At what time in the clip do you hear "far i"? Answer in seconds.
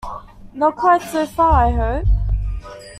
1.27-1.69